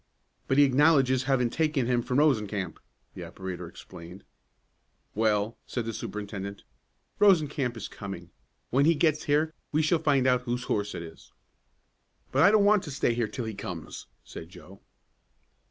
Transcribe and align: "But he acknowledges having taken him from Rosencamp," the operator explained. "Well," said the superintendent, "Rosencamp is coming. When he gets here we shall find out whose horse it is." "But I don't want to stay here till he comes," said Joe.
"But 0.47 0.57
he 0.57 0.63
acknowledges 0.63 1.25
having 1.25 1.51
taken 1.51 1.85
him 1.85 2.01
from 2.01 2.17
Rosencamp," 2.17 2.79
the 3.13 3.23
operator 3.23 3.67
explained. 3.67 4.23
"Well," 5.13 5.59
said 5.67 5.85
the 5.85 5.93
superintendent, 5.93 6.63
"Rosencamp 7.19 7.77
is 7.77 7.87
coming. 7.87 8.31
When 8.71 8.85
he 8.85 8.95
gets 8.95 9.25
here 9.25 9.53
we 9.71 9.83
shall 9.83 9.99
find 9.99 10.25
out 10.25 10.41
whose 10.41 10.63
horse 10.63 10.95
it 10.95 11.03
is." 11.03 11.31
"But 12.31 12.41
I 12.41 12.49
don't 12.49 12.65
want 12.65 12.81
to 12.85 12.89
stay 12.91 13.13
here 13.13 13.27
till 13.27 13.45
he 13.45 13.53
comes," 13.53 14.07
said 14.23 14.49
Joe. 14.49 14.81